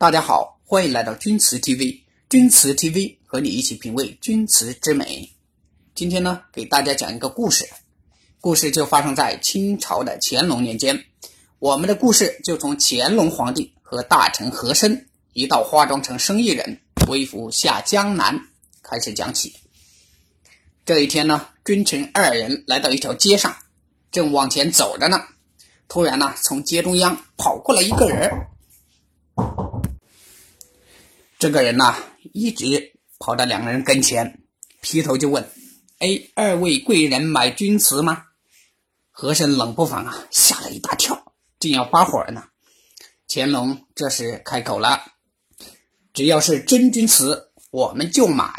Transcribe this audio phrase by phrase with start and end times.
[0.00, 2.00] 大家好，欢迎来到钧瓷 TV，
[2.30, 5.30] 钧瓷 TV 和你一起品味钧瓷之美。
[5.94, 7.68] 今天呢，给大家讲一个故事，
[8.40, 11.04] 故事就发生在清朝的乾隆年间。
[11.58, 18.40] 我们的故事就从乾隆皇帝和大臣和珅一道化妆成生意人，微服下江南
[18.82, 19.54] 开始讲起。
[20.86, 23.54] 这一天呢，君臣二人来到一条街上，
[24.10, 25.20] 正往前走着呢，
[25.88, 28.30] 突然呢，从街中央跑过来一个人。
[31.40, 31.96] 这个人呐，
[32.34, 34.42] 一直跑到两个人跟前，
[34.82, 35.42] 劈头就问
[35.98, 38.24] ：“哎，二位贵人买钧瓷吗？”
[39.10, 41.32] 和珅冷不防啊，吓了一大跳。
[41.58, 42.44] 正要发火呢，
[43.26, 45.00] 乾隆这时开口了
[46.12, 48.52] ：“只要是真钧瓷，我们就买。”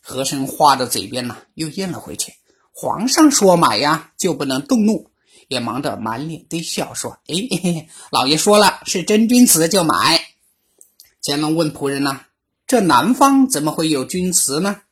[0.00, 2.32] 和珅话到嘴边呢，又咽了回去。
[2.72, 5.10] 皇上说买呀，就不能动怒，
[5.48, 10.25] 也忙得满脸堆笑说：“哎，老爷说了，是真钧瓷就买。”
[11.28, 12.20] 乾隆问仆人呢
[12.68, 14.82] ：“这南方怎么会有钧瓷呢？”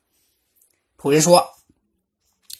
[0.99, 1.51] 仆人说：“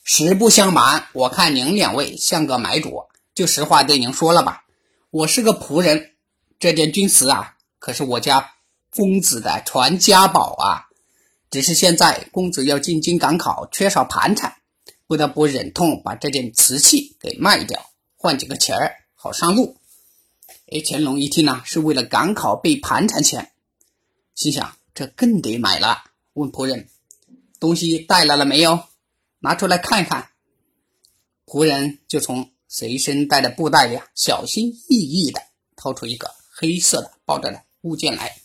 [0.01, 3.03] 实不相瞒，我看您两位像个买主。”
[3.35, 4.63] 就实话对您说了吧，
[5.09, 6.11] 我是个仆人，
[6.57, 8.53] 这件钧瓷啊，可是我家
[8.91, 10.87] 公子的传家宝啊。
[11.51, 14.55] 只是现在公子要进京赶考，缺少盘缠，
[15.05, 19.75] 不得不忍痛把这件瓷器给卖掉，换几个钱儿，好上路。
[20.71, 23.51] 哎，乾隆一听呢，是为了赶考备盘缠钱，
[24.35, 26.87] 心想这更得买了，问仆人
[27.59, 28.83] ：“东西带来了没有？
[29.39, 30.29] 拿出来看看。”
[31.47, 32.51] 仆人就从。
[32.67, 35.39] 随身带的布袋里啊，小心翼翼的
[35.77, 38.35] 掏出一个黑色的包着的物件来，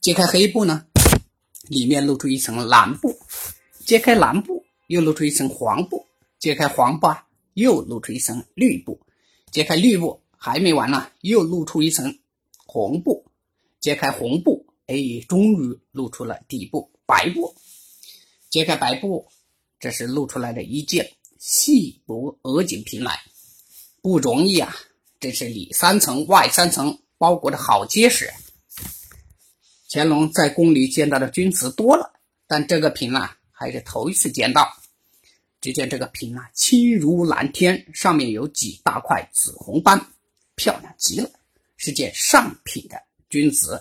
[0.00, 0.86] 揭开黑布呢，
[1.66, 3.18] 里面露出一层蓝布；
[3.84, 6.06] 揭开蓝布，又露出一层黄布；
[6.38, 9.00] 揭开黄布啊，又露出一层绿布；
[9.50, 12.20] 揭开绿布还没完呢，又露出一层
[12.66, 13.24] 红布；
[13.80, 17.54] 揭开红布，哎，终于露出了底部白布；
[18.50, 19.28] 揭开白布，
[19.78, 23.20] 这是露出来的一件细薄鹅颈瓶来。
[24.02, 24.74] 不容易啊！
[25.20, 28.28] 真是里三层外三层包裹的好结实。
[29.88, 32.12] 乾隆在宫里见到的钧瓷多了，
[32.48, 34.76] 但这个瓶啊还是头一次见到。
[35.60, 40.04] 只见这个瓶啊轻如蓝天，上面有几大块紫红斑，
[40.56, 41.30] 漂亮极了，
[41.76, 43.80] 是件上品的钧瓷。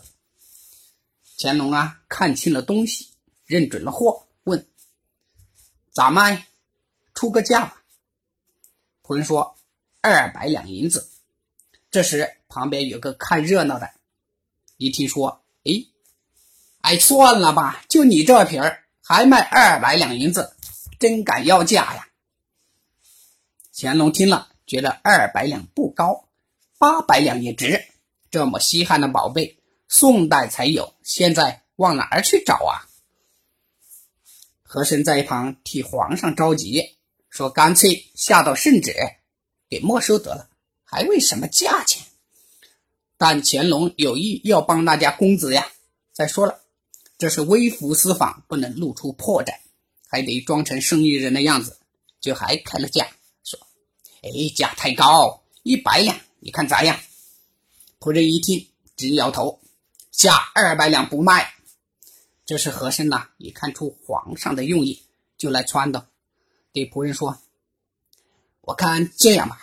[1.41, 3.07] 乾隆啊看清了东西，
[3.45, 4.67] 认准了货，问
[5.89, 6.45] ：“咋卖？
[7.13, 7.81] 出个价吧。”
[9.01, 9.55] 仆人说。
[10.01, 11.09] 二百两银子。
[11.91, 13.91] 这时，旁边有个看热闹的，
[14.77, 15.73] 一听说，哎，
[16.79, 20.55] 哎，算了吧，就你这瓶儿，还卖二百两银子，
[20.99, 22.07] 真敢要价呀！
[23.75, 26.29] 乾隆听了，觉得二百两不高，
[26.77, 27.85] 八百两也值。
[28.31, 29.58] 这么稀罕的宝贝，
[29.89, 32.85] 宋代才有，现在往哪儿去找啊？
[34.61, 36.95] 和珅在一旁替皇上着急，
[37.27, 38.93] 说：“干脆下道圣旨。”
[39.67, 40.49] 给没收得了，
[40.83, 42.05] 还为什么价钱？
[43.17, 45.71] 但乾隆有意要帮那家公子呀。
[46.11, 46.61] 再说了，
[47.17, 49.55] 这是微服私访，不能露出破绽，
[50.07, 51.79] 还得装成生意人的样子，
[52.19, 53.07] 就还开了价，
[53.43, 53.59] 说
[54.21, 56.99] ：“哎，价太高，一百两，你看咋样？”
[57.99, 59.59] 仆人一听，直摇头，
[60.19, 61.53] 下二百两不卖。
[62.45, 65.01] 这是和珅呐，也看出皇上的用意，
[65.37, 66.03] 就来撺掇，
[66.73, 67.39] 对仆人说。
[68.59, 69.61] 我看这样吧，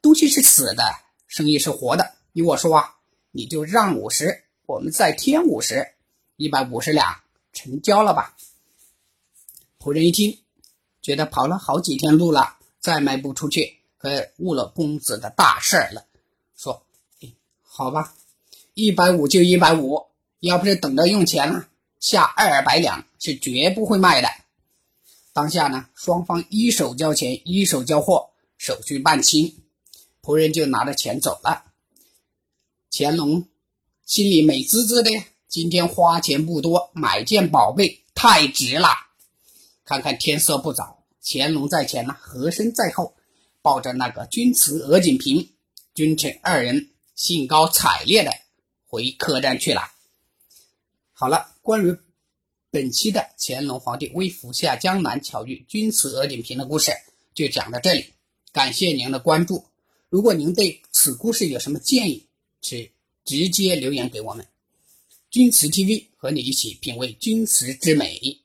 [0.00, 0.84] 东西是死的，
[1.26, 2.14] 生意是活的。
[2.32, 2.96] 依我说啊，
[3.32, 5.94] 你就让五十，我们再添五十，
[6.36, 7.22] 一百五十两，
[7.52, 8.36] 成交了吧？
[9.80, 10.38] 仆人一听，
[11.02, 16.06] 觉得跑了好几天路了，再卖不出去，可误了公子的大事了。
[16.54, 16.86] 说，
[17.64, 18.14] 好吧，
[18.78, 20.04] 一百五就一百五，
[20.40, 21.64] 要不是等着用钱呢，
[21.98, 24.28] 下二百两是绝不会卖的。
[25.32, 28.28] 当下呢，双方一手交钱，一手交货，
[28.58, 29.62] 手续办清，
[30.20, 31.64] 仆人就拿着钱走了。
[32.92, 33.48] 乾隆
[34.04, 35.10] 心里美滋滋的，
[35.48, 38.88] 今天花钱不多，买件宝贝太值了。
[39.86, 43.14] 看看天色不早，乾隆在前呢，和珅在后，
[43.62, 45.48] 抱着那个钧瓷鹅颈瓶，
[45.94, 48.30] 君臣二人兴高采烈的
[48.86, 49.82] 回客栈去了。
[51.12, 51.96] 好了，关于。
[52.68, 56.92] 本期的乾隆皇帝微服下江南巧遇钧瓷鹅颈瓶的故事
[57.32, 58.12] 就讲到这里，
[58.52, 59.64] 感谢您的关注。
[60.10, 62.26] 如果您对此故事有什么建议，
[62.60, 62.90] 请
[63.24, 64.46] 直接留言给我们。
[65.30, 68.42] 钧瓷 TV 和你一起品味钧瓷之美。